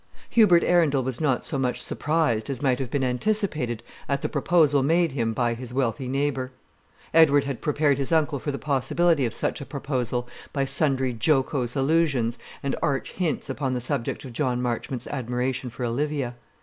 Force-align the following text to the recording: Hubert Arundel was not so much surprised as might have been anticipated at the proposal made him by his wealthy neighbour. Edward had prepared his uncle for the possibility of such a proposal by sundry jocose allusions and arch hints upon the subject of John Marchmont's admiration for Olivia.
Hubert 0.31 0.63
Arundel 0.63 1.03
was 1.03 1.21
not 1.21 1.45
so 1.45 1.59
much 1.59 1.79
surprised 1.79 2.49
as 2.49 2.59
might 2.63 2.79
have 2.79 2.89
been 2.89 3.03
anticipated 3.03 3.83
at 4.09 4.23
the 4.23 4.29
proposal 4.29 4.81
made 4.81 5.11
him 5.11 5.31
by 5.31 5.53
his 5.53 5.75
wealthy 5.75 6.07
neighbour. 6.07 6.51
Edward 7.13 7.43
had 7.43 7.61
prepared 7.61 7.99
his 7.99 8.11
uncle 8.11 8.39
for 8.39 8.51
the 8.51 8.57
possibility 8.57 9.27
of 9.27 9.33
such 9.35 9.61
a 9.61 9.63
proposal 9.63 10.27
by 10.53 10.65
sundry 10.65 11.15
jocose 11.23 11.75
allusions 11.75 12.39
and 12.63 12.75
arch 12.81 13.11
hints 13.11 13.47
upon 13.47 13.73
the 13.73 13.79
subject 13.79 14.25
of 14.25 14.33
John 14.33 14.59
Marchmont's 14.59 15.05
admiration 15.05 15.69
for 15.69 15.85
Olivia. 15.85 16.35